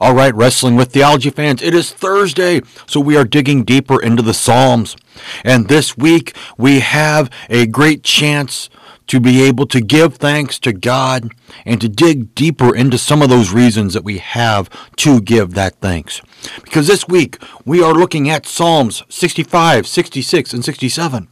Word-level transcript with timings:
All 0.00 0.14
right, 0.14 0.34
Wrestling 0.34 0.76
with 0.76 0.92
Theology 0.92 1.30
fans, 1.30 1.62
it 1.62 1.74
is 1.74 1.92
Thursday, 1.92 2.60
so 2.86 3.00
we 3.00 3.16
are 3.16 3.24
digging 3.24 3.64
deeper 3.64 4.00
into 4.00 4.22
the 4.22 4.34
Psalms. 4.34 4.96
And 5.44 5.68
this 5.68 5.96
week, 5.96 6.36
we 6.58 6.80
have 6.80 7.30
a 7.48 7.66
great 7.66 8.02
chance 8.02 8.68
to 9.06 9.20
be 9.20 9.42
able 9.42 9.66
to 9.66 9.80
give 9.80 10.16
thanks 10.16 10.58
to 10.58 10.72
God 10.72 11.30
and 11.64 11.80
to 11.80 11.88
dig 11.88 12.34
deeper 12.34 12.74
into 12.74 12.98
some 12.98 13.22
of 13.22 13.28
those 13.28 13.52
reasons 13.52 13.94
that 13.94 14.04
we 14.04 14.18
have 14.18 14.68
to 14.96 15.20
give 15.20 15.54
that 15.54 15.76
thanks. 15.80 16.20
Because 16.64 16.86
this 16.86 17.06
week, 17.06 17.38
we 17.64 17.82
are 17.82 17.94
looking 17.94 18.28
at 18.28 18.46
Psalms 18.46 19.02
65, 19.08 19.86
66, 19.86 20.52
and 20.52 20.64
67. 20.64 21.28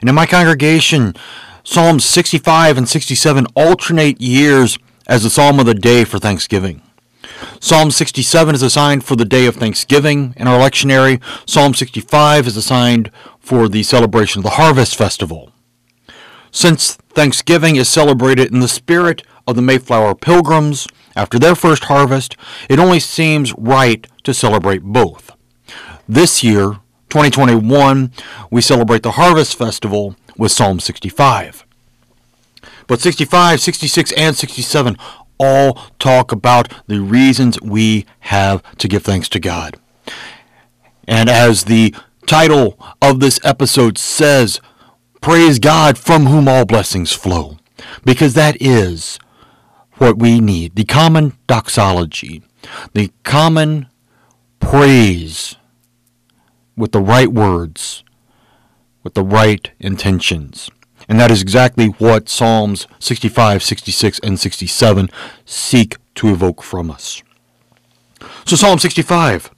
And 0.00 0.08
in 0.08 0.14
my 0.14 0.26
congregation, 0.26 1.14
Psalms 1.64 2.04
65 2.04 2.78
and 2.78 2.88
67 2.88 3.46
alternate 3.54 4.20
years 4.20 4.78
as 5.06 5.24
the 5.24 5.30
psalm 5.30 5.58
of 5.58 5.66
the 5.66 5.74
day 5.74 6.04
for 6.04 6.18
Thanksgiving. 6.18 6.82
Psalm 7.60 7.90
67 7.90 8.54
is 8.54 8.62
assigned 8.62 9.04
for 9.04 9.16
the 9.16 9.24
day 9.24 9.46
of 9.46 9.56
Thanksgiving 9.56 10.34
in 10.36 10.46
our 10.46 10.58
lectionary. 10.58 11.20
Psalm 11.48 11.74
65 11.74 12.46
is 12.46 12.56
assigned 12.56 13.10
for 13.38 13.68
the 13.68 13.82
celebration 13.82 14.40
of 14.40 14.44
the 14.44 14.50
Harvest 14.50 14.96
Festival. 14.96 15.52
Since 16.50 16.94
Thanksgiving 17.14 17.76
is 17.76 17.88
celebrated 17.88 18.52
in 18.52 18.60
the 18.60 18.68
spirit 18.68 19.22
of 19.46 19.56
the 19.56 19.62
Mayflower 19.62 20.14
Pilgrims 20.14 20.86
after 21.16 21.38
their 21.38 21.54
first 21.54 21.84
harvest, 21.84 22.36
it 22.68 22.78
only 22.78 23.00
seems 23.00 23.52
right 23.58 24.06
to 24.24 24.32
celebrate 24.32 24.82
both. 24.82 25.32
This 26.08 26.42
year, 26.44 26.78
2021, 27.10 28.12
we 28.50 28.60
celebrate 28.60 29.02
the 29.02 29.12
Harvest 29.12 29.56
Festival 29.56 30.16
with 30.36 30.52
Psalm 30.52 30.80
65. 30.80 31.66
But 32.86 33.00
65, 33.00 33.60
66, 33.60 34.12
and 34.12 34.36
67 34.36 34.96
all 35.38 35.80
talk 35.98 36.32
about 36.32 36.72
the 36.86 37.00
reasons 37.00 37.60
we 37.60 38.06
have 38.20 38.62
to 38.78 38.88
give 38.88 39.02
thanks 39.02 39.28
to 39.30 39.40
God. 39.40 39.76
And 41.06 41.28
as 41.28 41.64
the 41.64 41.94
title 42.26 42.78
of 43.00 43.20
this 43.20 43.40
episode 43.42 43.98
says, 43.98 44.60
Praise 45.20 45.58
God 45.58 45.98
from 45.98 46.26
whom 46.26 46.48
all 46.48 46.64
blessings 46.64 47.12
flow. 47.12 47.58
Because 48.04 48.34
that 48.34 48.56
is 48.60 49.18
what 49.94 50.18
we 50.18 50.40
need. 50.40 50.74
The 50.74 50.84
common 50.84 51.36
doxology, 51.46 52.42
the 52.92 53.10
common 53.24 53.88
praise 54.60 55.56
with 56.76 56.92
the 56.92 57.00
right 57.00 57.32
words, 57.32 58.04
with 59.02 59.14
the 59.14 59.24
right 59.24 59.70
intentions. 59.80 60.70
And 61.08 61.18
that 61.18 61.30
is 61.30 61.40
exactly 61.40 61.86
what 61.86 62.28
Psalms 62.28 62.86
65, 62.98 63.62
66, 63.62 64.18
and 64.20 64.38
67 64.38 65.10
seek 65.46 65.96
to 66.16 66.28
evoke 66.28 66.62
from 66.62 66.90
us. 66.90 67.22
So, 68.44 68.56
Psalm 68.56 68.78
65 68.78 69.50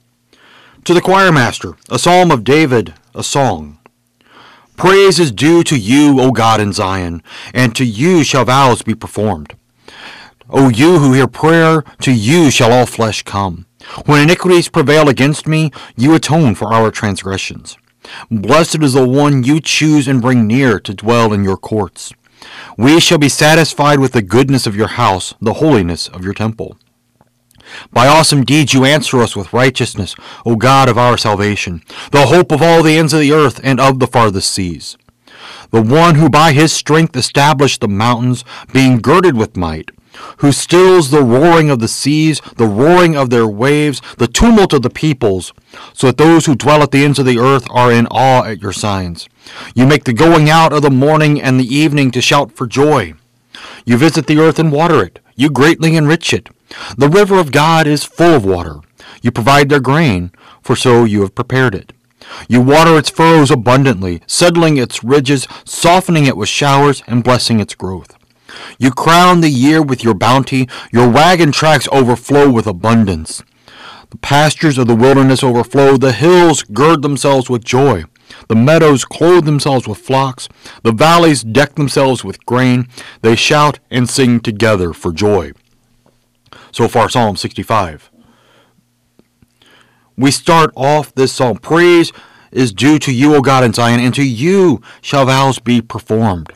To 0.85 0.95
the 0.95 1.01
choir 1.01 1.33
master, 1.33 1.77
a 1.89 1.99
psalm 1.99 2.31
of 2.31 2.45
David, 2.45 2.95
a 3.15 3.25
song. 3.25 3.79
Praise 4.77 5.19
is 5.19 5.33
due 5.33 5.63
to 5.65 5.77
you, 5.77 6.21
O 6.21 6.31
God 6.31 6.61
in 6.61 6.73
Zion, 6.73 7.23
and 7.53 7.75
to 7.77 7.85
you 7.85 8.25
shall 8.25 8.47
vows 8.47 8.83
be 8.83 8.95
performed. 8.95 9.55
O 10.49 10.69
you 10.69 10.99
who 10.99 11.13
hear 11.13 11.27
prayer, 11.27 11.83
to 12.01 12.13
you 12.13 12.51
shall 12.51 12.73
all 12.73 12.87
flesh 12.87 13.23
come. 13.23 13.67
When 14.07 14.23
iniquities 14.23 14.69
prevail 14.69 15.09
against 15.09 15.47
me, 15.47 15.71
you 15.97 16.15
atone 16.15 16.55
for 16.55 16.73
our 16.73 16.91
transgressions. 16.91 17.77
Blessed 18.31 18.83
is 18.83 18.95
the 18.95 19.07
one 19.07 19.45
you 19.45 19.61
choose 19.61 20.09
and 20.09 20.23
bring 20.23 20.47
near 20.47 20.81
to 20.81 20.95
dwell 20.95 21.33
in 21.33 21.45
your 21.45 21.57
courts. 21.57 22.13
We 22.77 23.01
shall 23.01 23.19
be 23.19 23.29
satisfied 23.29 23.99
with 23.99 24.13
the 24.13 24.23
goodness 24.23 24.67
of 24.67 24.77
your 24.77 24.89
house, 24.89 25.35
the 25.41 25.55
holiness 25.55 26.09
of 26.09 26.25
your 26.25 26.35
temple. 26.35 26.77
By 27.93 28.09
awesome 28.09 28.45
deeds 28.45 28.75
you 28.75 28.85
answer 28.85 29.21
us 29.21 29.37
with 29.37 29.53
righteousness, 29.53 30.17
O 30.45 30.57
God 30.57 30.89
of 30.89 30.99
our 30.99 31.17
salvation, 31.17 31.83
the 32.11 32.27
hope 32.27 32.51
of 32.51 32.63
all 32.63 32.83
the 32.83 32.97
ends 32.97 33.13
of 33.13 33.21
the 33.21 33.33
earth 33.33 33.61
and 33.63 33.79
of 33.79 34.01
the 34.01 34.07
farthest 34.07 34.51
seas. 34.51 34.97
The 35.71 35.83
one 35.83 36.17
who 36.17 36.29
by 36.29 36.53
his 36.53 36.73
strength 36.73 37.17
established 37.17 37.81
the 37.81 37.89
mountains, 37.89 38.45
being 38.73 38.99
girded 38.99 39.37
with 39.37 39.57
might, 39.57 39.91
who 40.39 40.53
stills 40.53 41.11
the 41.11 41.23
roaring 41.23 41.71
of 41.71 41.81
the 41.81 41.89
seas, 41.89 42.41
the 42.57 42.67
roaring 42.67 43.17
of 43.17 43.31
their 43.31 43.47
waves, 43.47 44.01
the 44.19 44.27
tumult 44.27 44.73
of 44.73 44.83
the 44.83 44.91
peoples, 44.91 45.53
so 45.93 46.09
that 46.09 46.17
those 46.17 46.47
who 46.47 46.55
dwell 46.55 46.83
at 46.83 46.91
the 46.91 47.05
ends 47.05 47.19
of 47.19 47.27
the 47.27 47.39
earth 47.39 47.67
are 47.71 47.93
in 47.93 48.07
awe 48.09 48.45
at 48.45 48.61
your 48.61 48.73
signs. 48.73 49.29
You 49.75 49.87
make 49.87 50.05
the 50.05 50.13
going 50.13 50.49
out 50.49 50.73
of 50.73 50.83
the 50.83 50.91
morning 50.91 51.41
and 51.41 51.59
the 51.59 51.75
evening 51.75 52.11
to 52.13 52.21
shout 52.21 52.53
for 52.53 52.67
joy. 52.67 53.15
You 53.85 53.97
visit 53.97 54.27
the 54.27 54.39
earth 54.39 54.59
and 54.59 54.73
water 54.73 55.03
it. 55.03 55.19
You 55.37 55.51
greatly 55.51 55.97
enrich 55.97 56.33
it. 56.33 56.49
The 56.97 57.09
river 57.09 57.39
of 57.39 57.53
God 57.53 57.87
is 57.87 58.05
full 58.05 58.35
of 58.35 58.45
water. 58.45 58.81
You 59.23 59.31
provide 59.31 59.69
their 59.69 59.81
grain, 59.81 60.31
for 60.63 60.77
so 60.77 61.05
you 61.05 61.23
have 61.23 61.35
prepared 61.35 61.75
it. 61.75 61.93
You 62.49 62.61
water 62.61 62.97
its 62.97 63.11
furrows 63.11 63.51
abundantly, 63.51 64.23
settling 64.27 64.77
its 64.77 65.03
ridges, 65.03 65.49
softening 65.65 66.27
it 66.27 66.37
with 66.37 66.49
showers, 66.49 67.03
and 67.07 67.25
blessing 67.25 67.61
its 67.61 67.75
growth. 67.75 68.17
You 68.79 68.91
crown 68.91 69.41
the 69.41 69.51
year 69.51 69.83
with 69.83 70.03
your 70.03 70.15
bounty. 70.15 70.69
Your 70.93 71.09
wagon 71.09 71.53
tracks 71.53 71.89
overflow 71.93 72.51
with 72.51 72.67
abundance. 72.67 73.43
The 74.11 74.19
pastures 74.19 74.79
of 74.79 74.87
the 74.87 74.97
wilderness 74.97 75.43
overflow. 75.45 75.97
The 75.97 76.13
hills 76.13 76.63
gird 76.63 77.03
themselves 77.03 77.49
with 77.49 77.65
joy. 77.65 78.05
The 78.49 78.57
meadows 78.57 79.05
clothe 79.05 79.45
themselves 79.45 79.87
with 79.87 79.99
flocks. 79.99 80.49
The 80.83 80.93
valleys 80.93 81.43
deck 81.43 81.75
themselves 81.75 82.25
with 82.25 82.45
grain. 82.47 82.89
They 83.23 83.37
shout 83.37 83.79
and 83.91 84.09
sing 84.09 84.41
together 84.41 84.93
for 84.93 85.13
joy. 85.13 85.53
So 86.73 86.89
far, 86.89 87.09
Psalm 87.09 87.37
65. 87.37 88.11
We 90.17 90.31
start 90.31 90.73
off 90.77 91.15
this 91.15 91.33
psalm. 91.33 91.59
Praise 91.59 92.13
is 92.53 92.73
due 92.73 92.99
to 92.99 93.13
you, 93.13 93.35
O 93.35 93.41
God 93.41 93.65
in 93.65 93.73
Zion, 93.73 94.01
and 94.01 94.15
to 94.15 94.23
you 94.23 94.83
shall 95.01 95.27
vows 95.27 95.59
be 95.59 95.81
performed. 95.81 96.53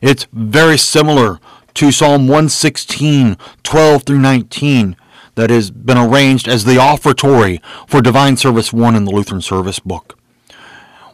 It's 0.00 0.26
very 0.32 0.78
similar 0.78 1.40
to 1.74 1.92
Psalm 1.92 2.26
116, 2.26 3.36
12 3.62 4.02
through 4.02 4.18
19, 4.18 4.96
that 5.34 5.50
has 5.50 5.70
been 5.70 5.98
arranged 5.98 6.48
as 6.48 6.64
the 6.64 6.78
offertory 6.78 7.60
for 7.86 8.02
Divine 8.02 8.36
Service 8.36 8.72
1 8.72 8.96
in 8.96 9.04
the 9.04 9.12
Lutheran 9.12 9.40
Service 9.40 9.78
Book. 9.78 10.18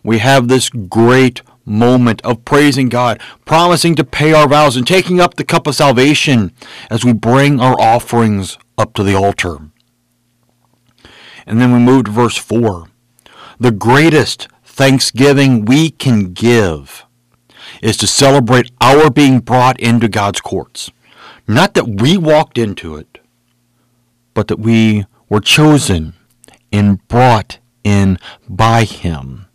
We 0.03 0.19
have 0.19 0.49
this 0.49 0.71
great 0.71 1.43
moment 1.67 2.21
of 2.23 2.45
praising 2.45 2.89
God, 2.89 3.21
promising 3.45 3.95
to 3.97 4.05
pay 4.05 4.33
our 4.33 4.49
vows, 4.49 4.77
and 4.77 4.87
taking 4.87 5.21
up 5.21 5.35
the 5.35 5.45
cup 5.45 5.67
of 5.67 5.75
salvation 5.75 6.53
as 6.91 7.05
we 7.05 7.13
bring 7.13 7.61
our 7.61 7.79
offerings 7.81 8.59
up 8.79 8.95
to 8.95 9.03
the 9.03 9.15
altar. 9.15 9.59
And 11.47 11.61
then 11.61 11.73
we 11.73 11.79
move 11.79 12.05
to 12.05 12.11
verse 12.11 12.37
4. 12.37 12.87
The 13.59 13.71
greatest 13.71 14.49
thanksgiving 14.65 15.65
we 15.65 15.91
can 15.91 16.33
give 16.33 17.04
is 17.85 17.99
to 17.99 18.07
celebrate 18.07 18.71
our 18.81 19.11
being 19.11 19.41
brought 19.41 19.79
into 19.79 20.09
God's 20.09 20.41
courts. 20.41 20.91
Not 21.47 21.75
that 21.75 22.01
we 22.01 22.17
walked 22.17 22.57
into 22.57 22.97
it, 22.97 23.19
but 24.33 24.49
that 24.49 24.59
we 24.59 25.05
were 25.29 25.41
chosen 25.41 26.15
and 26.73 27.07
brought 27.09 27.59
in 27.85 28.19
by 28.49 28.85
Him. 28.85 29.49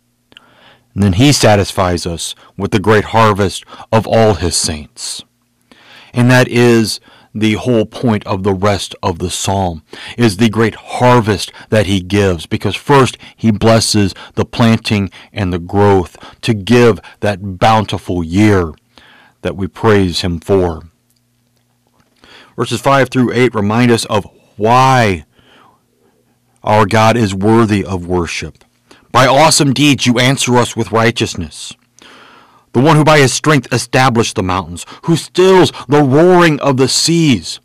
And 0.94 1.02
then 1.02 1.14
He 1.14 1.32
satisfies 1.32 2.06
us 2.06 2.36
with 2.56 2.70
the 2.70 2.78
great 2.78 3.06
harvest 3.06 3.64
of 3.90 4.06
all 4.06 4.34
His 4.34 4.54
saints. 4.54 5.24
And 6.14 6.30
that 6.30 6.46
is 6.46 7.00
the 7.34 7.54
whole 7.54 7.86
point 7.86 8.26
of 8.26 8.42
the 8.42 8.52
rest 8.52 8.94
of 9.02 9.18
the 9.18 9.30
psalm 9.30 9.82
is 10.18 10.36
the 10.36 10.48
great 10.48 10.74
harvest 10.74 11.52
that 11.68 11.86
he 11.86 12.00
gives 12.00 12.46
because 12.46 12.74
first 12.74 13.16
he 13.36 13.50
blesses 13.50 14.14
the 14.34 14.44
planting 14.44 15.10
and 15.32 15.52
the 15.52 15.58
growth 15.58 16.16
to 16.40 16.54
give 16.54 17.00
that 17.20 17.58
bountiful 17.58 18.24
year 18.24 18.72
that 19.42 19.56
we 19.56 19.66
praise 19.66 20.20
him 20.20 20.40
for. 20.40 20.82
Verses 22.56 22.80
5 22.80 23.08
through 23.08 23.32
8 23.32 23.54
remind 23.54 23.90
us 23.90 24.04
of 24.06 24.26
why 24.56 25.24
our 26.62 26.84
God 26.84 27.16
is 27.16 27.34
worthy 27.34 27.84
of 27.84 28.06
worship. 28.06 28.64
By 29.12 29.26
awesome 29.26 29.72
deeds 29.72 30.06
you 30.06 30.18
answer 30.18 30.56
us 30.56 30.76
with 30.76 30.92
righteousness 30.92 31.74
the 32.72 32.80
one 32.80 32.96
who 32.96 33.04
by 33.04 33.18
his 33.18 33.32
strength 33.32 33.72
established 33.72 34.36
the 34.36 34.42
mountains, 34.42 34.86
who 35.04 35.16
stills 35.16 35.72
the 35.88 36.02
roaring 36.02 36.60
of 36.60 36.76
the 36.76 36.88
seas. 36.88 37.60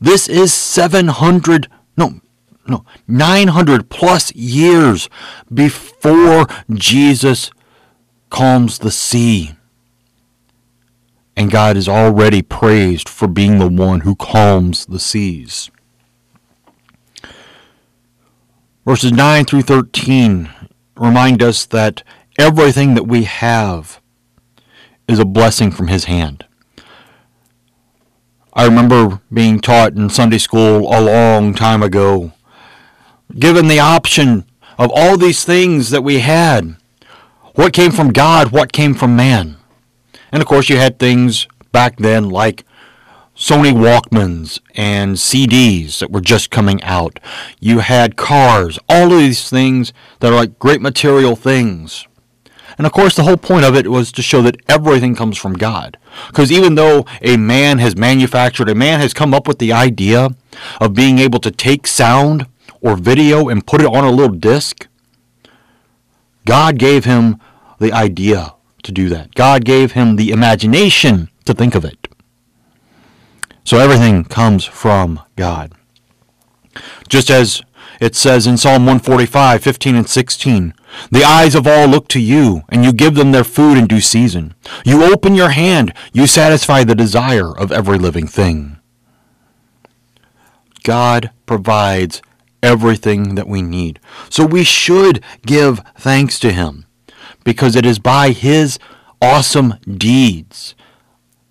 This 0.00 0.28
is 0.28 0.52
700, 0.52 1.68
no, 1.96 2.20
no, 2.66 2.84
900 3.06 3.88
plus 3.88 4.34
years 4.34 5.08
before 5.52 6.46
Jesus 6.72 7.50
calms 8.30 8.78
the 8.78 8.90
sea. 8.90 9.54
And 11.36 11.50
God 11.50 11.76
is 11.76 11.88
already 11.88 12.42
praised 12.42 13.08
for 13.08 13.26
being 13.26 13.58
the 13.58 13.68
one 13.68 14.00
who 14.00 14.16
calms 14.16 14.86
the 14.86 14.98
seas. 14.98 15.70
Verses 18.84 19.12
9 19.12 19.44
through 19.44 19.62
13 19.62 20.50
remind 20.96 21.42
us 21.42 21.66
that 21.66 22.02
everything 22.38 22.94
that 22.94 23.04
we 23.04 23.24
have 23.24 24.01
is 25.12 25.18
a 25.18 25.24
blessing 25.24 25.70
from 25.70 25.88
his 25.88 26.04
hand. 26.04 26.44
I 28.54 28.64
remember 28.64 29.20
being 29.32 29.60
taught 29.60 29.94
in 29.94 30.10
Sunday 30.10 30.38
school 30.38 30.92
a 30.92 31.00
long 31.00 31.54
time 31.54 31.82
ago, 31.82 32.32
given 33.38 33.68
the 33.68 33.78
option 33.78 34.44
of 34.78 34.90
all 34.94 35.16
these 35.16 35.44
things 35.44 35.90
that 35.90 36.02
we 36.02 36.18
had. 36.18 36.76
What 37.54 37.72
came 37.72 37.92
from 37.92 38.12
God? 38.12 38.52
What 38.52 38.72
came 38.72 38.94
from 38.94 39.14
man? 39.14 39.56
And 40.30 40.42
of 40.42 40.48
course, 40.48 40.68
you 40.68 40.76
had 40.78 40.98
things 40.98 41.46
back 41.70 41.98
then 41.98 42.30
like 42.30 42.64
Sony 43.36 43.72
Walkmans 43.72 44.60
and 44.74 45.16
CDs 45.16 45.98
that 45.98 46.10
were 46.10 46.20
just 46.20 46.50
coming 46.50 46.82
out. 46.82 47.18
You 47.60 47.80
had 47.80 48.16
cars, 48.16 48.78
all 48.88 49.12
of 49.12 49.18
these 49.18 49.48
things 49.48 49.92
that 50.20 50.32
are 50.32 50.36
like 50.36 50.58
great 50.58 50.80
material 50.80 51.36
things. 51.36 52.06
And 52.78 52.86
of 52.86 52.92
course, 52.92 53.14
the 53.14 53.22
whole 53.22 53.36
point 53.36 53.64
of 53.64 53.76
it 53.76 53.88
was 53.88 54.12
to 54.12 54.22
show 54.22 54.42
that 54.42 54.56
everything 54.68 55.14
comes 55.14 55.38
from 55.38 55.54
God. 55.54 55.98
Because 56.28 56.50
even 56.50 56.74
though 56.74 57.04
a 57.20 57.36
man 57.36 57.78
has 57.78 57.96
manufactured, 57.96 58.68
a 58.68 58.74
man 58.74 59.00
has 59.00 59.14
come 59.14 59.34
up 59.34 59.46
with 59.46 59.58
the 59.58 59.72
idea 59.72 60.30
of 60.80 60.94
being 60.94 61.18
able 61.18 61.40
to 61.40 61.50
take 61.50 61.86
sound 61.86 62.46
or 62.80 62.96
video 62.96 63.48
and 63.48 63.66
put 63.66 63.80
it 63.80 63.86
on 63.86 64.04
a 64.04 64.10
little 64.10 64.34
disc, 64.34 64.86
God 66.44 66.78
gave 66.78 67.04
him 67.04 67.38
the 67.78 67.92
idea 67.92 68.54
to 68.82 68.92
do 68.92 69.08
that. 69.08 69.34
God 69.34 69.64
gave 69.64 69.92
him 69.92 70.16
the 70.16 70.30
imagination 70.30 71.28
to 71.44 71.54
think 71.54 71.74
of 71.74 71.84
it. 71.84 72.08
So 73.64 73.78
everything 73.78 74.24
comes 74.24 74.64
from 74.64 75.20
God. 75.36 75.72
Just 77.08 77.30
as 77.30 77.62
it 78.00 78.16
says 78.16 78.46
in 78.46 78.56
Psalm 78.56 78.86
145, 78.86 79.62
15 79.62 79.94
and 79.94 80.08
16, 80.08 80.74
The 81.10 81.24
eyes 81.24 81.54
of 81.54 81.66
all 81.66 81.86
look 81.86 82.08
to 82.08 82.20
you, 82.20 82.62
and 82.68 82.84
you 82.84 82.92
give 82.92 83.14
them 83.14 83.32
their 83.32 83.44
food 83.44 83.78
in 83.78 83.86
due 83.86 84.00
season. 84.00 84.54
You 84.84 85.04
open 85.04 85.34
your 85.34 85.50
hand, 85.50 85.92
you 86.12 86.26
satisfy 86.26 86.84
the 86.84 86.94
desire 86.94 87.56
of 87.56 87.72
every 87.72 87.98
living 87.98 88.26
thing. 88.26 88.78
God 90.82 91.30
provides 91.46 92.22
everything 92.62 93.34
that 93.34 93.48
we 93.48 93.62
need. 93.62 94.00
So 94.28 94.44
we 94.44 94.64
should 94.64 95.22
give 95.46 95.80
thanks 95.96 96.38
to 96.40 96.52
Him, 96.52 96.86
because 97.44 97.76
it 97.76 97.86
is 97.86 97.98
by 97.98 98.30
His 98.30 98.78
awesome 99.20 99.74
deeds 99.88 100.74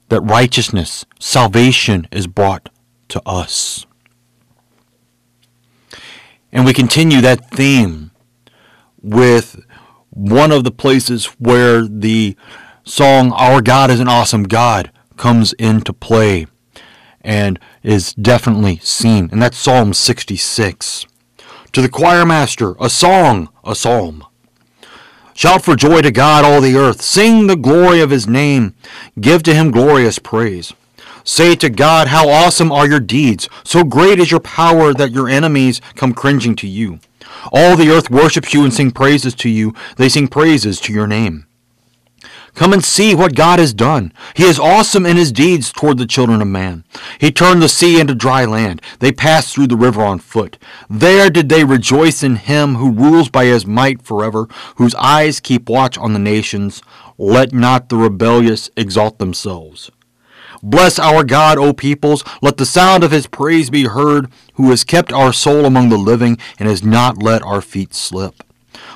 that 0.10 0.22
righteousness, 0.22 1.06
salvation 1.20 2.08
is 2.12 2.28
brought 2.28 2.70
to 3.08 3.22
us. 3.26 3.86
And 6.52 6.66
we 6.66 6.74
continue 6.74 7.22
that 7.22 7.50
theme 7.50 8.11
with 9.02 9.64
one 10.10 10.52
of 10.52 10.64
the 10.64 10.72
places 10.72 11.26
where 11.40 11.88
the 11.88 12.36
song 12.84 13.32
Our 13.34 13.62
God 13.62 13.90
is 13.90 14.00
an 14.00 14.08
Awesome 14.08 14.44
God 14.44 14.92
comes 15.18 15.54
into 15.54 15.94
play 15.94 16.48
and 17.22 17.60
is 17.84 18.14
definitely 18.14 18.78
seen. 18.78 19.30
And 19.32 19.42
that's 19.42 19.58
Psalm 19.58 19.94
66. 19.94 21.06
To 21.74 21.82
the 21.82 21.90
choir 21.90 22.26
master, 22.26 22.76
a 22.80 22.90
song, 22.90 23.50
a 23.64 23.76
psalm. 23.76 24.26
Shout 25.34 25.64
for 25.64 25.76
joy 25.76 26.02
to 26.02 26.12
God, 26.12 26.44
all 26.44 26.60
the 26.60 26.76
earth. 26.76 27.02
Sing 27.02 27.48
the 27.48 27.56
glory 27.56 28.02
of 28.02 28.10
his 28.10 28.28
name. 28.28 28.76
Give 29.20 29.42
to 29.44 29.54
him 29.54 29.72
glorious 29.72 30.20
praise. 30.20 30.74
Say 31.24 31.56
to 31.56 31.70
God, 31.70 32.08
How 32.08 32.30
awesome 32.30 32.72
are 32.72 32.88
your 32.88 33.00
deeds! 33.00 33.48
So 33.64 33.84
great 33.84 34.20
is 34.20 34.32
your 34.32 34.40
power 34.40 34.94
that 34.94 35.12
your 35.12 35.30
enemies 35.30 35.82
come 35.96 36.14
cringing 36.14 36.56
to 36.58 36.68
you. 36.68 37.00
All 37.52 37.76
the 37.76 37.90
earth 37.90 38.10
worships 38.10 38.54
you 38.54 38.64
and 38.64 38.74
sing 38.74 38.92
praises 38.92 39.34
to 39.36 39.50
you. 39.50 39.74
They 39.98 40.10
sing 40.10 40.28
praises 40.28 40.80
to 40.82 40.94
your 40.94 41.08
name. 41.08 41.46
Come 42.54 42.74
and 42.74 42.84
see 42.84 43.16
what 43.16 43.36
God 43.36 43.60
has 43.60 43.74
done. 43.74 44.12
He 44.36 44.44
is 44.44 44.60
awesome 44.60 45.06
in 45.06 45.16
his 45.18 45.32
deeds 45.32 45.72
toward 45.72 45.98
the 45.98 46.06
children 46.06 46.42
of 46.42 46.48
man. 46.48 46.84
He 47.20 47.32
turned 47.32 47.62
the 47.62 47.70
sea 47.70 48.00
into 48.00 48.14
dry 48.14 48.46
land. 48.46 48.82
They 49.00 49.12
passed 49.12 49.54
through 49.54 49.68
the 49.68 49.78
river 49.78 50.02
on 50.02 50.20
foot. 50.20 50.58
There 50.90 51.30
did 51.30 51.50
they 51.50 51.64
rejoice 51.64 52.24
in 52.24 52.36
him 52.36 52.76
who 52.76 52.92
rules 52.92 53.30
by 53.30 53.46
his 53.46 53.66
might 53.66 54.02
forever, 54.02 54.48
whose 54.76 54.96
eyes 54.96 55.40
keep 55.40 55.70
watch 55.70 55.98
on 55.98 56.14
the 56.14 56.20
nations. 56.20 56.82
Let 57.18 57.54
not 57.54 57.90
the 57.90 57.98
rebellious 57.98 58.70
exalt 58.76 59.18
themselves. 59.18 59.90
Bless 60.64 61.00
our 61.00 61.24
God, 61.24 61.58
O 61.58 61.74
peoples. 61.74 62.24
Let 62.42 62.58
the 62.58 62.66
sound 62.66 63.04
of 63.04 63.12
his 63.12 63.28
praise 63.28 63.70
be 63.70 63.86
heard, 63.86 64.32
who 64.56 64.70
has 64.70 64.84
kept 64.84 65.12
our 65.12 65.34
soul 65.34 65.66
among 65.66 65.90
the 65.90 65.98
living 65.98 66.38
and 66.60 66.70
has 66.70 66.84
not 66.84 67.22
let 67.22 67.42
our 67.42 67.62
feet 67.62 67.94
slip. 67.94 68.44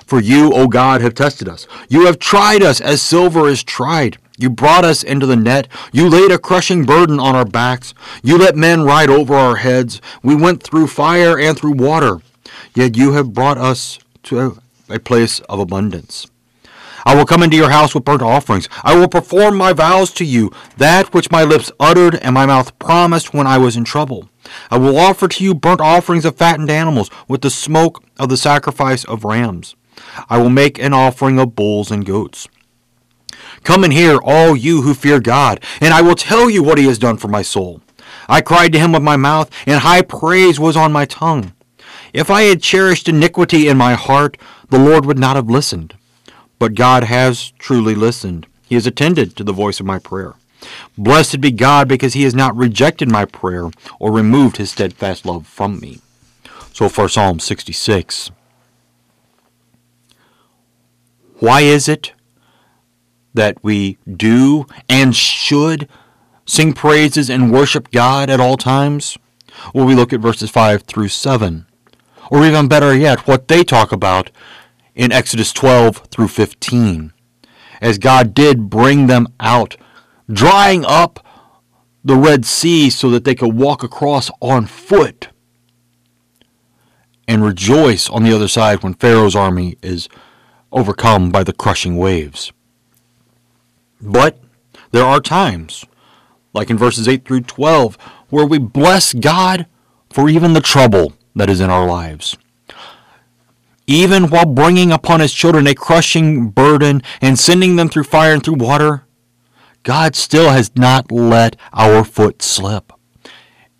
For 0.05 0.19
you, 0.19 0.53
O 0.53 0.67
God, 0.67 1.01
have 1.01 1.15
tested 1.15 1.49
us. 1.49 1.67
You 1.89 2.05
have 2.05 2.19
tried 2.19 2.61
us 2.61 2.79
as 2.79 3.01
silver 3.01 3.47
is 3.47 3.63
tried. 3.63 4.17
You 4.37 4.49
brought 4.49 4.85
us 4.85 5.01
into 5.01 5.25
the 5.25 5.35
net. 5.35 5.67
You 5.91 6.09
laid 6.09 6.31
a 6.31 6.37
crushing 6.37 6.85
burden 6.85 7.19
on 7.19 7.35
our 7.35 7.45
backs. 7.45 7.93
You 8.21 8.37
let 8.37 8.55
men 8.55 8.83
ride 8.83 9.09
over 9.09 9.33
our 9.33 9.55
heads. 9.55 10.01
We 10.21 10.35
went 10.35 10.61
through 10.61 10.87
fire 10.87 11.39
and 11.39 11.57
through 11.57 11.73
water. 11.73 12.19
Yet 12.75 12.97
you 12.97 13.13
have 13.13 13.33
brought 13.33 13.57
us 13.57 13.97
to 14.23 14.59
a 14.89 14.99
place 14.99 15.39
of 15.41 15.59
abundance. 15.59 16.27
I 17.05 17.13
will 17.13 17.25
come 17.25 17.43
into 17.43 17.55
your 17.55 17.69
house 17.69 17.93
with 17.93 18.03
burnt 18.03 18.23
offerings. 18.23 18.67
I 18.83 18.97
will 18.97 19.07
perform 19.07 19.55
my 19.55 19.73
vows 19.73 20.11
to 20.13 20.25
you, 20.25 20.51
that 20.77 21.13
which 21.13 21.31
my 21.31 21.43
lips 21.43 21.71
uttered 21.79 22.15
and 22.15 22.33
my 22.33 22.45
mouth 22.45 22.77
promised 22.79 23.33
when 23.33 23.45
I 23.45 23.59
was 23.59 23.77
in 23.77 23.83
trouble. 23.83 24.29
I 24.71 24.77
will 24.77 24.97
offer 24.97 25.27
to 25.27 25.43
you 25.43 25.53
burnt 25.53 25.81
offerings 25.81 26.25
of 26.25 26.35
fattened 26.35 26.71
animals 26.71 27.11
with 27.27 27.41
the 27.41 27.49
smoke 27.49 28.03
of 28.17 28.29
the 28.29 28.37
sacrifice 28.37 29.03
of 29.03 29.23
rams. 29.23 29.75
I 30.29 30.39
will 30.39 30.49
make 30.49 30.79
an 30.79 30.93
offering 30.93 31.39
of 31.39 31.55
bulls 31.55 31.91
and 31.91 32.05
goats. 32.05 32.47
Come 33.63 33.83
and 33.83 33.93
hear, 33.93 34.17
all 34.23 34.55
you 34.55 34.81
who 34.81 34.93
fear 34.93 35.19
God, 35.19 35.63
and 35.81 35.93
I 35.93 36.01
will 36.01 36.15
tell 36.15 36.49
you 36.49 36.63
what 36.63 36.77
he 36.77 36.85
has 36.85 36.99
done 36.99 37.17
for 37.17 37.27
my 37.27 37.41
soul. 37.41 37.81
I 38.27 38.41
cried 38.41 38.73
to 38.73 38.79
him 38.79 38.91
with 38.91 39.03
my 39.03 39.17
mouth, 39.17 39.49
and 39.65 39.81
high 39.81 40.01
praise 40.01 40.59
was 40.59 40.75
on 40.75 40.91
my 40.91 41.05
tongue. 41.05 41.53
If 42.13 42.29
I 42.29 42.43
had 42.43 42.61
cherished 42.61 43.09
iniquity 43.09 43.67
in 43.67 43.77
my 43.77 43.93
heart, 43.93 44.37
the 44.69 44.79
Lord 44.79 45.05
would 45.05 45.19
not 45.19 45.35
have 45.35 45.49
listened. 45.49 45.95
But 46.59 46.75
God 46.75 47.03
has 47.03 47.51
truly 47.59 47.95
listened. 47.95 48.47
He 48.67 48.75
has 48.75 48.87
attended 48.87 49.35
to 49.35 49.43
the 49.43 49.53
voice 49.53 49.79
of 49.79 49.85
my 49.85 49.99
prayer. 49.99 50.33
Blessed 50.97 51.41
be 51.41 51.51
God 51.51 51.87
because 51.87 52.13
he 52.13 52.23
has 52.23 52.33
not 52.33 52.55
rejected 52.55 53.09
my 53.11 53.25
prayer 53.25 53.69
or 53.99 54.11
removed 54.11 54.57
his 54.57 54.71
steadfast 54.71 55.25
love 55.25 55.45
from 55.45 55.79
me. 55.79 55.99
So 56.73 56.89
far, 56.89 57.07
Psalm 57.07 57.39
66. 57.39 58.31
Why 61.39 61.61
is 61.61 61.87
it 61.87 62.13
that 63.33 63.61
we 63.61 63.97
do 64.11 64.65
and 64.89 65.15
should 65.15 65.87
sing 66.45 66.73
praises 66.73 67.29
and 67.29 67.51
worship 67.51 67.91
God 67.91 68.29
at 68.29 68.39
all 68.39 68.57
times? 68.57 69.17
Well, 69.73 69.85
we 69.85 69.95
look 69.95 70.13
at 70.13 70.21
verses 70.21 70.49
5 70.49 70.83
through 70.83 71.09
7. 71.09 71.65
Or 72.31 72.45
even 72.45 72.67
better 72.67 72.95
yet, 72.95 73.27
what 73.27 73.47
they 73.47 73.63
talk 73.63 73.91
about 73.91 74.31
in 74.95 75.11
Exodus 75.11 75.51
12 75.53 76.07
through 76.09 76.29
15. 76.29 77.13
As 77.81 77.97
God 77.97 78.33
did 78.33 78.69
bring 78.69 79.07
them 79.07 79.27
out, 79.39 79.77
drying 80.31 80.85
up 80.85 81.25
the 82.03 82.15
Red 82.15 82.45
Sea 82.45 82.89
so 82.89 83.09
that 83.09 83.25
they 83.25 83.35
could 83.35 83.53
walk 83.53 83.83
across 83.83 84.31
on 84.41 84.65
foot 84.65 85.29
and 87.27 87.43
rejoice 87.43 88.09
on 88.09 88.23
the 88.23 88.33
other 88.33 88.47
side 88.47 88.83
when 88.83 88.93
Pharaoh's 88.93 89.35
army 89.35 89.77
is 89.81 90.07
overcome 90.71 91.31
by 91.31 91.43
the 91.43 91.53
crushing 91.53 91.97
waves. 91.97 92.51
But 93.99 94.39
there 94.91 95.05
are 95.05 95.19
times, 95.19 95.83
like 96.53 96.69
in 96.69 96.77
verses 96.77 97.07
8 97.07 97.25
through 97.25 97.41
12, 97.41 97.97
where 98.29 98.45
we 98.45 98.59
bless 98.59 99.13
God 99.13 99.65
for 100.09 100.29
even 100.29 100.53
the 100.53 100.61
trouble 100.61 101.13
that 101.35 101.49
is 101.49 101.59
in 101.59 101.69
our 101.69 101.87
lives. 101.87 102.37
Even 103.87 104.29
while 104.29 104.45
bringing 104.45 104.91
upon 104.91 105.19
his 105.19 105.33
children 105.33 105.67
a 105.67 105.75
crushing 105.75 106.49
burden 106.49 107.03
and 107.21 107.37
sending 107.37 107.75
them 107.75 107.89
through 107.89 108.03
fire 108.03 108.33
and 108.33 108.43
through 108.43 108.55
water, 108.55 109.05
God 109.83 110.15
still 110.15 110.49
has 110.49 110.75
not 110.75 111.11
let 111.11 111.55
our 111.71 112.03
foot 112.03 112.41
slip. 112.41 112.91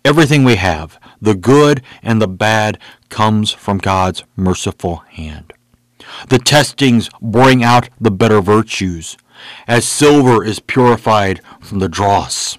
Everything 0.04 0.44
we 0.44 0.54
have, 0.54 1.00
the 1.20 1.34
good 1.34 1.82
and 2.02 2.22
the 2.22 2.28
bad, 2.28 2.78
comes 3.08 3.50
from 3.50 3.78
God's 3.78 4.22
merciful 4.36 4.98
hand. 5.10 5.52
The 6.28 6.38
testings 6.38 7.10
bring 7.20 7.64
out 7.64 7.88
the 8.00 8.12
better 8.12 8.40
virtues, 8.40 9.16
as 9.66 9.86
silver 9.86 10.44
is 10.44 10.60
purified 10.60 11.40
from 11.60 11.80
the 11.80 11.88
dross. 11.88 12.58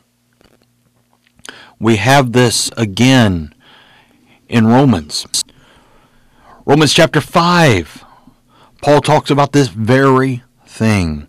We 1.79 1.95
have 1.95 2.33
this 2.33 2.69
again 2.75 3.53
in 4.49 4.67
Romans. 4.67 5.25
Romans 6.67 6.93
chapter 6.93 7.21
5. 7.21 8.03
Paul 8.81 8.99
talks 8.99 9.31
about 9.31 9.53
this 9.53 9.69
very 9.69 10.43
thing 10.65 11.27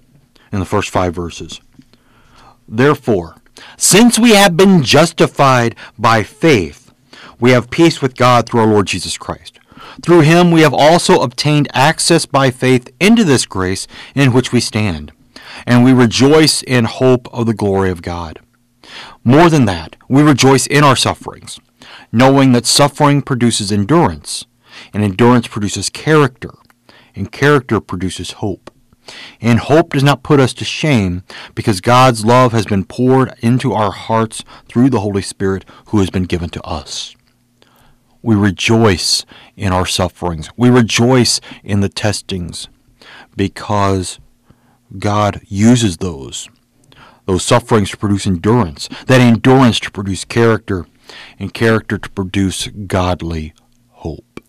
in 0.51 0.59
the 0.59 0.65
first 0.67 0.91
five 0.91 1.15
verses. 1.15 1.61
Therefore, 2.67 3.37
since 3.77 4.19
we 4.19 4.33
have 4.33 4.57
been 4.57 4.83
justified 4.83 5.77
by 5.97 6.25
faith, 6.25 6.93
we 7.39 7.53
have 7.53 7.71
peace 7.71 8.03
with 8.03 8.17
God 8.17 8.49
through 8.49 8.63
our 8.63 8.67
Lord 8.67 8.89
Jesus 8.89 9.17
Christ 9.17 9.59
through 10.03 10.21
him 10.21 10.51
we 10.51 10.63
have 10.63 10.75
also 10.75 11.21
obtained 11.21 11.69
access 11.73 12.27
by 12.27 12.51
faith 12.51 12.93
into 13.01 13.25
this 13.25 13.47
grace 13.47 13.87
in 14.15 14.33
which 14.33 14.53
we 14.53 14.61
stand, 14.61 15.13
and 15.67 15.85
we 15.85 15.93
rejoice 15.93 16.63
in 16.63 16.85
hope 16.85 17.33
of 17.33 17.47
the 17.47 17.55
glory 17.55 17.91
of 17.91 18.03
God. 18.03 18.41
More 19.25 19.51
than 19.51 19.67
that, 19.67 19.97
we 20.09 20.23
rejoice 20.23 20.67
in 20.67 20.85
our 20.85 20.97
sufferings, 20.97 21.61
knowing 22.13 22.53
that 22.53 22.67
suffering 22.67 23.23
produces 23.23 23.71
endurance, 23.71 24.47
and 24.93 25.03
endurance 25.03 25.47
produces 25.47 25.89
character, 25.91 26.51
and 27.15 27.33
character 27.33 27.81
produces 27.81 28.33
hope. 28.33 28.71
And 29.41 29.59
hope 29.59 29.95
does 29.95 30.03
not 30.03 30.23
put 30.23 30.41
us 30.41 30.53
to 30.55 30.65
shame 30.65 31.23
because 31.55 31.81
God's 31.81 32.25
love 32.25 32.53
has 32.53 32.67
been 32.67 32.85
poured 32.85 33.33
into 33.41 33.73
our 33.73 33.91
hearts 33.91 34.45
through 34.69 34.91
the 34.91 35.01
Holy 35.01 35.23
Spirit 35.23 35.65
who 35.87 35.99
has 36.01 36.11
been 36.11 36.25
given 36.25 36.51
to 36.51 36.63
us. 36.63 37.17
We 38.21 38.35
rejoice 38.35 39.25
in 39.57 39.73
our 39.73 39.87
sufferings. 39.87 40.51
We 40.57 40.69
rejoice 40.69 41.41
in 41.65 41.81
the 41.81 41.89
testings 41.89 42.69
because 43.37 44.19
God 44.99 45.41
uses 45.47 45.99
those 45.99 46.49
those 47.29 47.45
sufferings 47.45 47.91
to 47.91 47.97
produce 47.99 48.27
endurance, 48.27 48.89
that 49.07 49.21
endurance 49.21 49.79
to 49.81 49.91
produce 49.91 50.25
character, 50.25 50.87
and 51.39 51.53
character 51.53 51.99
to 51.99 52.09
produce 52.09 52.69
godly 52.69 53.53
hope. 53.91 54.41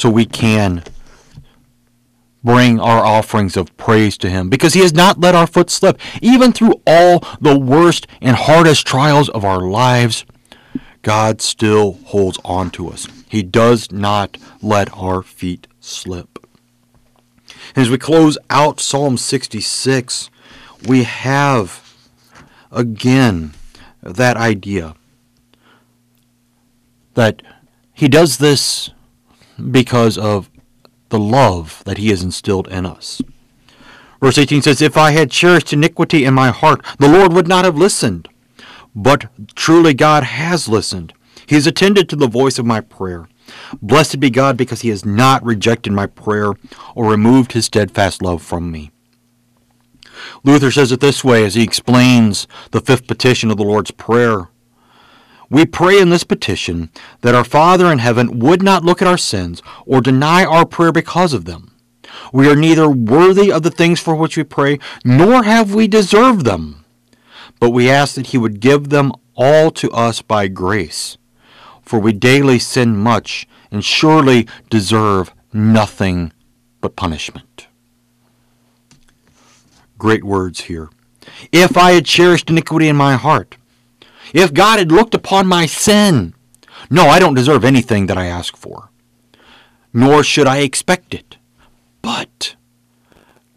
So 0.00 0.08
we 0.08 0.24
can 0.24 0.82
bring 2.42 2.80
our 2.80 3.04
offerings 3.04 3.54
of 3.54 3.76
praise 3.76 4.16
to 4.16 4.30
Him 4.30 4.48
because 4.48 4.72
He 4.72 4.80
has 4.80 4.94
not 4.94 5.20
let 5.20 5.34
our 5.34 5.46
foot 5.46 5.68
slip. 5.68 6.00
Even 6.22 6.54
through 6.54 6.80
all 6.86 7.22
the 7.38 7.58
worst 7.58 8.06
and 8.22 8.34
hardest 8.34 8.86
trials 8.86 9.28
of 9.28 9.44
our 9.44 9.60
lives, 9.60 10.24
God 11.02 11.42
still 11.42 11.98
holds 12.06 12.38
on 12.46 12.70
to 12.70 12.88
us. 12.88 13.08
He 13.28 13.42
does 13.42 13.92
not 13.92 14.38
let 14.62 14.90
our 14.96 15.22
feet 15.22 15.66
slip. 15.80 16.46
As 17.76 17.90
we 17.90 17.98
close 17.98 18.38
out 18.48 18.80
Psalm 18.80 19.18
66, 19.18 20.30
we 20.88 21.02
have 21.02 21.94
again 22.72 23.52
that 24.02 24.38
idea 24.38 24.94
that 27.12 27.42
he 27.92 28.08
does 28.08 28.38
this 28.38 28.88
because 29.60 30.18
of 30.18 30.50
the 31.10 31.18
love 31.18 31.82
that 31.84 31.98
he 31.98 32.10
has 32.10 32.22
instilled 32.22 32.68
in 32.68 32.86
us. 32.86 33.20
Verse 34.20 34.38
18 34.38 34.62
says, 34.62 34.82
If 34.82 34.96
I 34.96 35.12
had 35.12 35.30
cherished 35.30 35.72
iniquity 35.72 36.24
in 36.24 36.34
my 36.34 36.50
heart, 36.50 36.84
the 36.98 37.08
Lord 37.08 37.32
would 37.32 37.48
not 37.48 37.64
have 37.64 37.76
listened. 37.76 38.28
But 38.94 39.26
truly 39.54 39.94
God 39.94 40.24
has 40.24 40.68
listened. 40.68 41.12
He 41.46 41.54
has 41.54 41.66
attended 41.66 42.08
to 42.08 42.16
the 42.16 42.28
voice 42.28 42.58
of 42.58 42.66
my 42.66 42.80
prayer. 42.80 43.28
Blessed 43.82 44.20
be 44.20 44.30
God 44.30 44.56
because 44.56 44.82
he 44.82 44.90
has 44.90 45.04
not 45.04 45.44
rejected 45.44 45.92
my 45.92 46.06
prayer 46.06 46.52
or 46.94 47.10
removed 47.10 47.52
his 47.52 47.64
steadfast 47.64 48.22
love 48.22 48.42
from 48.42 48.70
me. 48.70 48.90
Luther 50.44 50.70
says 50.70 50.92
it 50.92 51.00
this 51.00 51.24
way 51.24 51.44
as 51.44 51.54
he 51.54 51.62
explains 51.62 52.46
the 52.70 52.80
fifth 52.80 53.06
petition 53.06 53.50
of 53.50 53.56
the 53.56 53.64
Lord's 53.64 53.90
Prayer. 53.90 54.48
We 55.50 55.66
pray 55.66 56.00
in 56.00 56.10
this 56.10 56.24
petition 56.24 56.90
that 57.22 57.34
our 57.34 57.44
Father 57.44 57.86
in 57.92 57.98
heaven 57.98 58.38
would 58.38 58.62
not 58.62 58.84
look 58.84 59.02
at 59.02 59.08
our 59.08 59.18
sins 59.18 59.62
or 59.84 60.00
deny 60.00 60.44
our 60.44 60.64
prayer 60.64 60.92
because 60.92 61.32
of 61.32 61.44
them. 61.44 61.76
We 62.32 62.48
are 62.48 62.56
neither 62.56 62.88
worthy 62.88 63.52
of 63.52 63.62
the 63.62 63.70
things 63.70 64.00
for 64.00 64.14
which 64.14 64.36
we 64.36 64.44
pray, 64.44 64.78
nor 65.04 65.42
have 65.42 65.74
we 65.74 65.88
deserved 65.88 66.44
them. 66.44 66.84
But 67.58 67.70
we 67.70 67.90
ask 67.90 68.14
that 68.14 68.28
he 68.28 68.38
would 68.38 68.60
give 68.60 68.88
them 68.88 69.12
all 69.34 69.70
to 69.72 69.90
us 69.90 70.22
by 70.22 70.48
grace 70.48 71.18
for 71.90 71.98
we 71.98 72.12
daily 72.12 72.56
sin 72.56 72.96
much, 72.96 73.48
and 73.72 73.84
surely 73.84 74.46
deserve 74.70 75.34
nothing 75.52 76.32
but 76.80 76.94
punishment. 76.94 77.66
Great 79.98 80.22
words 80.22 80.60
here. 80.60 80.88
If 81.50 81.76
I 81.76 81.90
had 81.90 82.06
cherished 82.06 82.48
iniquity 82.48 82.86
in 82.86 82.94
my 82.94 83.16
heart, 83.16 83.56
if 84.32 84.54
God 84.54 84.78
had 84.78 84.92
looked 84.92 85.14
upon 85.14 85.46
my 85.46 85.66
sin, 85.66 86.34
no, 86.90 87.06
I 87.06 87.18
don't 87.18 87.34
deserve 87.34 87.64
anything 87.64 88.06
that 88.06 88.18
I 88.18 88.26
ask 88.26 88.56
for, 88.56 88.90
nor 89.92 90.22
should 90.22 90.46
I 90.46 90.58
expect 90.58 91.14
it. 91.14 91.36
But 92.02 92.56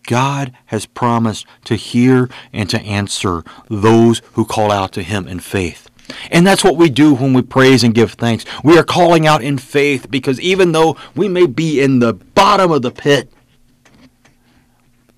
God 0.08 0.54
has 0.68 0.86
promised 0.86 1.46
to 1.66 1.76
hear 1.76 2.30
and 2.52 2.70
to 2.70 2.82
answer 2.82 3.44
those 3.70 4.22
who 4.34 4.46
call 4.46 4.72
out 4.72 4.92
to 4.94 5.04
Him 5.04 5.28
in 5.28 5.40
faith. 5.40 5.90
And 6.30 6.46
that's 6.46 6.64
what 6.64 6.76
we 6.76 6.90
do 6.90 7.16
when 7.16 7.34
we 7.34 7.42
praise 7.42 7.84
and 7.84 7.94
give 7.94 8.14
thanks. 8.14 8.46
We 8.64 8.78
are 8.78 8.84
calling 8.84 9.26
out 9.26 9.42
in 9.42 9.58
faith 9.58 10.12
because 10.12 10.40
even 10.42 10.74
though 10.74 10.98
we 11.16 11.30
may 11.30 11.46
be 11.46 11.82
in 11.82 12.00
the 12.00 12.14
bottom 12.14 12.72
of 12.72 12.82
the 12.82 12.92
pit, 12.92 13.32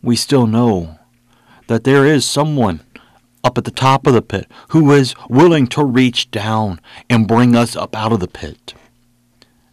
we 0.03 0.15
still 0.15 0.45
know 0.45 0.99
that 1.67 1.83
there 1.83 2.05
is 2.05 2.25
someone 2.25 2.81
up 3.45 3.57
at 3.57 3.63
the 3.63 3.71
top 3.71 4.07
of 4.07 4.13
the 4.13 4.21
pit 4.21 4.49
who 4.69 4.91
is 4.91 5.13
willing 5.29 5.67
to 5.67 5.85
reach 5.85 6.31
down 6.31 6.81
and 7.09 7.27
bring 7.27 7.55
us 7.55 7.75
up 7.75 7.95
out 7.95 8.11
of 8.11 8.19
the 8.19 8.27
pit. 8.27 8.73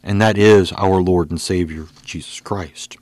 And 0.02 0.20
that 0.20 0.36
is 0.36 0.72
our 0.72 1.00
Lord 1.00 1.30
and 1.30 1.40
Savior, 1.40 1.86
Jesus 2.04 2.40
Christ. 2.40 2.96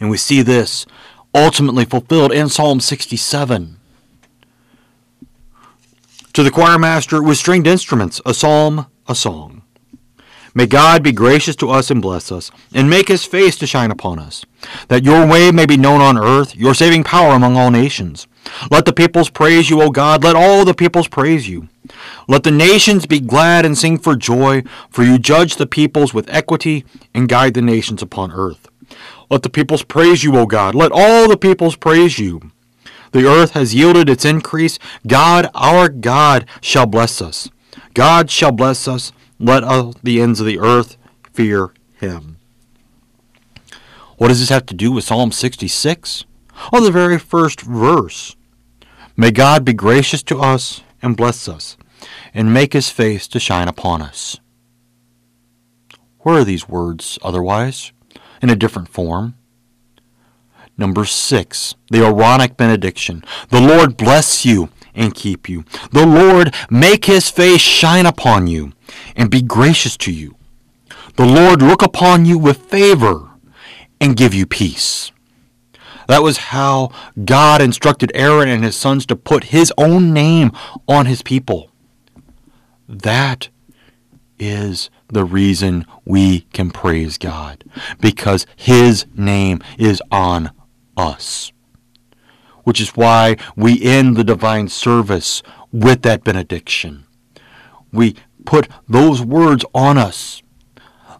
And 0.00 0.10
we 0.10 0.16
see 0.16 0.42
this 0.42 0.86
ultimately 1.34 1.84
fulfilled 1.84 2.32
in 2.32 2.48
Psalm 2.48 2.80
67 2.80 3.76
to 6.32 6.42
the 6.42 6.50
choir 6.50 6.78
master 6.78 7.22
with 7.22 7.38
stringed 7.38 7.66
instruments, 7.66 8.20
a 8.26 8.34
psalm, 8.34 8.86
a 9.06 9.14
song. 9.14 9.62
May 10.54 10.66
God 10.66 11.02
be 11.02 11.12
gracious 11.12 11.56
to 11.56 11.70
us 11.70 11.90
and 11.90 12.02
bless 12.02 12.32
us, 12.32 12.50
and 12.72 12.88
make 12.88 13.08
his 13.08 13.24
face 13.24 13.56
to 13.56 13.66
shine 13.66 13.90
upon 13.90 14.18
us, 14.18 14.44
that 14.88 15.04
your 15.04 15.26
way 15.26 15.50
may 15.50 15.66
be 15.66 15.76
known 15.76 16.00
on 16.00 16.18
earth, 16.18 16.56
your 16.56 16.74
saving 16.74 17.04
power 17.04 17.34
among 17.34 17.56
all 17.56 17.70
nations. 17.70 18.26
Let 18.70 18.84
the 18.84 18.92
peoples 18.92 19.30
praise 19.30 19.68
you, 19.70 19.82
O 19.82 19.90
God, 19.90 20.24
let 20.24 20.36
all 20.36 20.64
the 20.64 20.74
peoples 20.74 21.08
praise 21.08 21.48
you. 21.48 21.68
Let 22.26 22.44
the 22.44 22.50
nations 22.50 23.06
be 23.06 23.20
glad 23.20 23.64
and 23.64 23.76
sing 23.76 23.98
for 23.98 24.16
joy, 24.16 24.62
for 24.90 25.04
you 25.04 25.18
judge 25.18 25.56
the 25.56 25.66
peoples 25.66 26.14
with 26.14 26.28
equity 26.30 26.84
and 27.14 27.28
guide 27.28 27.54
the 27.54 27.62
nations 27.62 28.02
upon 28.02 28.32
earth. 28.32 28.68
Let 29.30 29.42
the 29.42 29.50
peoples 29.50 29.82
praise 29.82 30.24
you, 30.24 30.36
O 30.36 30.46
God, 30.46 30.74
let 30.74 30.92
all 30.92 31.28
the 31.28 31.36
peoples 31.36 31.76
praise 31.76 32.18
you. 32.18 32.50
The 33.12 33.26
earth 33.26 33.52
has 33.52 33.74
yielded 33.74 34.08
its 34.08 34.24
increase. 34.24 34.78
God, 35.06 35.50
our 35.54 35.88
God, 35.88 36.46
shall 36.60 36.86
bless 36.86 37.22
us. 37.22 37.48
God 37.94 38.30
shall 38.30 38.52
bless 38.52 38.86
us. 38.86 39.12
Let 39.38 39.64
all 39.64 39.94
the 40.02 40.20
ends 40.20 40.40
of 40.40 40.46
the 40.46 40.58
earth 40.58 40.96
fear 41.32 41.72
him. 41.94 42.38
What 44.16 44.28
does 44.28 44.40
this 44.40 44.48
have 44.48 44.66
to 44.66 44.74
do 44.74 44.90
with 44.90 45.04
Psalm 45.04 45.30
66? 45.30 46.24
Oh, 46.72 46.84
the 46.84 46.90
very 46.90 47.18
first 47.18 47.60
verse. 47.60 48.34
May 49.16 49.30
God 49.30 49.64
be 49.64 49.72
gracious 49.72 50.22
to 50.24 50.40
us 50.40 50.82
and 51.00 51.16
bless 51.16 51.48
us, 51.48 51.76
and 52.34 52.52
make 52.52 52.72
his 52.72 52.90
face 52.90 53.28
to 53.28 53.38
shine 53.38 53.68
upon 53.68 54.02
us. 54.02 54.38
Where 56.20 56.40
are 56.40 56.44
these 56.44 56.68
words 56.68 57.18
otherwise? 57.22 57.92
In 58.42 58.50
a 58.50 58.56
different 58.56 58.88
form. 58.88 59.36
Number 60.76 61.04
six, 61.04 61.74
the 61.90 62.04
Aaronic 62.04 62.56
benediction. 62.56 63.24
The 63.50 63.60
Lord 63.60 63.96
bless 63.96 64.44
you 64.44 64.68
and 64.98 65.14
keep 65.14 65.48
you. 65.48 65.64
The 65.92 66.04
Lord 66.04 66.54
make 66.68 67.06
his 67.06 67.30
face 67.30 67.62
shine 67.62 68.04
upon 68.04 68.48
you 68.48 68.72
and 69.16 69.30
be 69.30 69.40
gracious 69.40 69.96
to 69.98 70.12
you. 70.12 70.34
The 71.16 71.24
Lord 71.24 71.62
look 71.62 71.82
upon 71.82 72.26
you 72.26 72.36
with 72.36 72.58
favor 72.58 73.30
and 74.00 74.16
give 74.16 74.34
you 74.34 74.44
peace. 74.44 75.10
That 76.08 76.22
was 76.22 76.38
how 76.38 76.90
God 77.24 77.62
instructed 77.62 78.10
Aaron 78.14 78.48
and 78.48 78.64
his 78.64 78.76
sons 78.76 79.06
to 79.06 79.16
put 79.16 79.44
his 79.44 79.72
own 79.78 80.12
name 80.12 80.52
on 80.86 81.06
his 81.06 81.22
people. 81.22 81.70
That 82.88 83.48
is 84.38 84.90
the 85.08 85.24
reason 85.24 85.84
we 86.04 86.40
can 86.52 86.70
praise 86.70 87.18
God, 87.18 87.64
because 88.00 88.46
his 88.56 89.06
name 89.14 89.60
is 89.78 90.00
on 90.10 90.50
us. 90.96 91.52
Which 92.68 92.82
is 92.82 92.90
why 92.90 93.38
we 93.56 93.82
end 93.82 94.14
the 94.14 94.24
divine 94.24 94.68
service 94.68 95.42
with 95.72 96.02
that 96.02 96.22
benediction. 96.22 97.06
We 97.94 98.14
put 98.44 98.68
those 98.86 99.22
words 99.22 99.64
on 99.72 99.96
us 99.96 100.42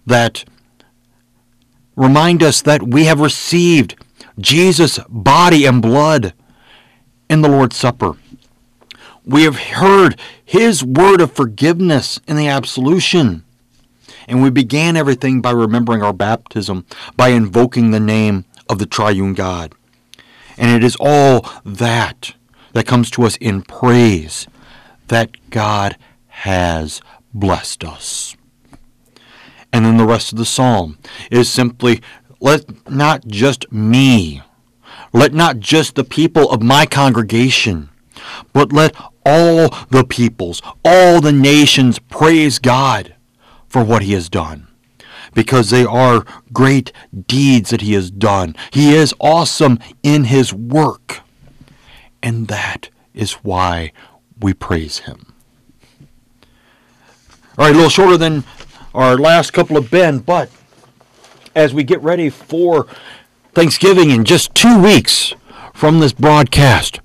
that 0.04 0.44
remind 1.96 2.42
us 2.42 2.60
that 2.60 2.82
we 2.82 3.06
have 3.06 3.20
received 3.20 3.96
Jesus' 4.38 4.98
body 5.08 5.64
and 5.64 5.80
blood 5.80 6.34
in 7.30 7.40
the 7.40 7.48
Lord's 7.48 7.76
Supper. 7.76 8.18
We 9.24 9.44
have 9.44 9.58
heard 9.58 10.20
his 10.44 10.84
word 10.84 11.22
of 11.22 11.32
forgiveness 11.32 12.20
in 12.28 12.36
the 12.36 12.48
absolution. 12.48 13.42
And 14.28 14.42
we 14.42 14.50
began 14.50 14.98
everything 14.98 15.40
by 15.40 15.52
remembering 15.52 16.02
our 16.02 16.12
baptism, 16.12 16.84
by 17.16 17.28
invoking 17.28 17.90
the 17.90 18.00
name 18.00 18.44
of 18.68 18.78
the 18.78 18.84
triune 18.84 19.32
God. 19.32 19.74
And 20.58 20.70
it 20.70 20.84
is 20.84 20.96
all 21.00 21.48
that 21.64 22.34
that 22.72 22.86
comes 22.86 23.10
to 23.12 23.24
us 23.24 23.36
in 23.36 23.62
praise 23.62 24.46
that 25.08 25.50
God 25.50 25.96
has 26.26 27.00
blessed 27.32 27.84
us. 27.84 28.36
And 29.72 29.84
then 29.84 29.96
the 29.96 30.06
rest 30.06 30.32
of 30.32 30.38
the 30.38 30.44
psalm 30.44 30.98
is 31.30 31.50
simply 31.50 32.00
let 32.40 32.90
not 32.90 33.26
just 33.26 33.70
me, 33.72 34.42
let 35.12 35.32
not 35.32 35.58
just 35.58 35.94
the 35.94 36.04
people 36.04 36.50
of 36.50 36.62
my 36.62 36.86
congregation, 36.86 37.88
but 38.52 38.72
let 38.72 38.94
all 39.26 39.68
the 39.90 40.04
peoples, 40.08 40.62
all 40.84 41.20
the 41.20 41.32
nations 41.32 41.98
praise 41.98 42.58
God 42.58 43.14
for 43.68 43.84
what 43.84 44.02
he 44.02 44.12
has 44.12 44.28
done. 44.28 44.67
Because 45.34 45.70
they 45.70 45.84
are 45.84 46.24
great 46.52 46.92
deeds 47.26 47.70
that 47.70 47.80
he 47.80 47.94
has 47.94 48.10
done. 48.10 48.56
He 48.72 48.94
is 48.94 49.14
awesome 49.20 49.78
in 50.02 50.24
his 50.24 50.52
work. 50.52 51.20
And 52.22 52.48
that 52.48 52.90
is 53.14 53.32
why 53.32 53.92
we 54.40 54.54
praise 54.54 54.98
him. 54.98 55.32
All 57.56 57.64
right, 57.64 57.72
a 57.72 57.74
little 57.74 57.90
shorter 57.90 58.16
than 58.16 58.44
our 58.94 59.16
last 59.16 59.52
couple 59.52 59.76
of 59.76 59.90
Ben, 59.90 60.18
but 60.20 60.50
as 61.54 61.74
we 61.74 61.82
get 61.82 62.00
ready 62.02 62.30
for 62.30 62.86
Thanksgiving 63.52 64.10
in 64.10 64.24
just 64.24 64.54
two 64.54 64.80
weeks 64.80 65.34
from 65.74 65.98
this 65.98 66.12
broadcast, 66.12 67.00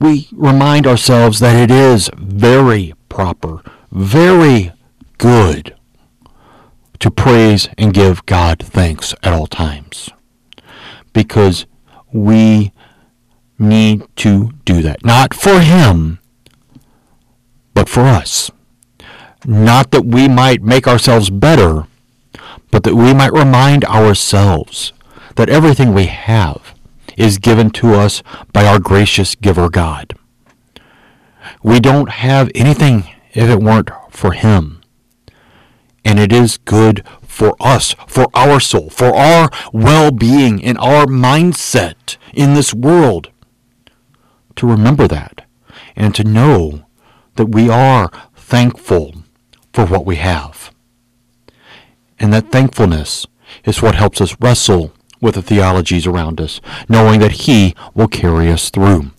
we 0.00 0.28
remind 0.32 0.86
ourselves 0.86 1.38
that 1.38 1.56
it 1.56 1.70
is 1.70 2.10
very 2.16 2.94
proper, 3.08 3.62
very 3.92 4.72
good 5.18 5.76
to 7.02 7.10
praise 7.10 7.68
and 7.76 7.92
give 7.92 8.24
God 8.26 8.60
thanks 8.60 9.12
at 9.24 9.32
all 9.32 9.48
times. 9.48 10.10
Because 11.12 11.66
we 12.12 12.72
need 13.58 14.04
to 14.18 14.52
do 14.64 14.82
that. 14.82 15.04
Not 15.04 15.34
for 15.34 15.58
Him, 15.58 16.20
but 17.74 17.88
for 17.88 18.02
us. 18.02 18.52
Not 19.44 19.90
that 19.90 20.04
we 20.04 20.28
might 20.28 20.62
make 20.62 20.86
ourselves 20.86 21.28
better, 21.28 21.88
but 22.70 22.84
that 22.84 22.94
we 22.94 23.12
might 23.12 23.32
remind 23.32 23.84
ourselves 23.86 24.92
that 25.34 25.48
everything 25.48 25.92
we 25.92 26.06
have 26.06 26.72
is 27.16 27.38
given 27.38 27.70
to 27.70 27.94
us 27.94 28.22
by 28.52 28.64
our 28.64 28.78
gracious 28.78 29.34
giver 29.34 29.68
God. 29.68 30.14
We 31.64 31.80
don't 31.80 32.10
have 32.10 32.48
anything 32.54 33.10
if 33.32 33.50
it 33.50 33.60
weren't 33.60 33.90
for 34.10 34.30
Him. 34.30 34.81
And 36.04 36.18
it 36.18 36.32
is 36.32 36.58
good 36.58 37.04
for 37.22 37.54
us, 37.60 37.94
for 38.06 38.26
our 38.34 38.60
soul, 38.60 38.90
for 38.90 39.14
our 39.14 39.50
well-being 39.72 40.62
and 40.64 40.76
our 40.78 41.06
mindset 41.06 42.16
in 42.34 42.54
this 42.54 42.74
world 42.74 43.30
to 44.56 44.66
remember 44.66 45.08
that 45.08 45.46
and 45.96 46.14
to 46.14 46.24
know 46.24 46.84
that 47.36 47.46
we 47.46 47.70
are 47.70 48.10
thankful 48.34 49.14
for 49.72 49.86
what 49.86 50.04
we 50.04 50.16
have. 50.16 50.72
And 52.18 52.32
that 52.32 52.52
thankfulness 52.52 53.26
is 53.64 53.80
what 53.80 53.94
helps 53.94 54.20
us 54.20 54.36
wrestle 54.40 54.92
with 55.20 55.36
the 55.36 55.42
theologies 55.42 56.06
around 56.06 56.40
us, 56.40 56.60
knowing 56.88 57.20
that 57.20 57.32
He 57.32 57.74
will 57.94 58.08
carry 58.08 58.50
us 58.50 58.70
through. 58.70 59.11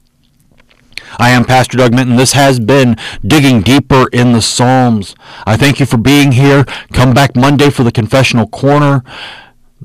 I 1.19 1.29
am 1.29 1.45
Pastor 1.45 1.77
Doug 1.77 1.93
Minton. 1.93 2.15
This 2.15 2.33
has 2.33 2.59
been 2.59 2.95
Digging 3.25 3.61
Deeper 3.61 4.07
in 4.11 4.33
the 4.33 4.41
Psalms. 4.41 5.15
I 5.45 5.57
thank 5.57 5.79
you 5.79 5.85
for 5.85 5.97
being 5.97 6.31
here. 6.33 6.65
Come 6.91 7.13
back 7.13 7.35
Monday 7.35 7.69
for 7.69 7.83
the 7.83 7.91
Confessional 7.91 8.47
Corner, 8.47 9.03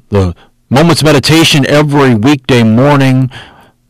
the 0.08 0.34
Moments 0.70 1.02
Meditation 1.02 1.66
every 1.66 2.14
weekday 2.14 2.62
morning. 2.62 3.30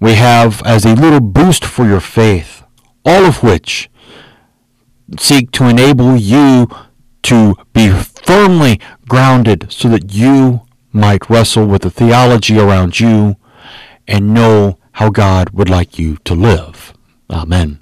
We 0.00 0.14
have 0.14 0.62
as 0.64 0.84
a 0.84 0.94
little 0.94 1.20
boost 1.20 1.64
for 1.64 1.86
your 1.86 2.00
faith, 2.00 2.62
all 3.04 3.24
of 3.24 3.42
which 3.42 3.90
seek 5.18 5.50
to 5.52 5.64
enable 5.64 6.16
you 6.16 6.68
to 7.22 7.54
be 7.72 7.90
firmly 7.90 8.80
grounded 9.08 9.72
so 9.72 9.88
that 9.88 10.12
you 10.12 10.62
might 10.92 11.28
wrestle 11.30 11.66
with 11.66 11.82
the 11.82 11.90
theology 11.90 12.58
around 12.58 13.00
you 13.00 13.36
and 14.06 14.34
know 14.34 14.78
how 14.92 15.10
God 15.10 15.50
would 15.50 15.70
like 15.70 15.98
you 15.98 16.16
to 16.24 16.34
live. 16.34 16.92
Amen. 17.30 17.78